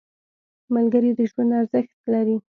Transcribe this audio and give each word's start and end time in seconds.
•ملګری 0.73 1.11
د 1.17 1.19
ژوند 1.31 1.51
ارزښت 1.59 1.99
لري. 2.13 2.37